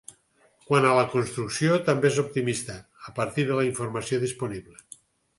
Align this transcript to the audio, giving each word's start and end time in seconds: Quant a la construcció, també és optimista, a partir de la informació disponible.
Quant 0.67 0.85
a 0.91 0.93
la 0.99 1.03
construcció, 1.09 1.75
també 1.89 2.09
és 2.09 2.17
optimista, 2.23 2.77
a 3.11 3.13
partir 3.19 3.45
de 3.51 3.59
la 3.59 3.67
informació 3.67 4.19
disponible. 4.25 4.81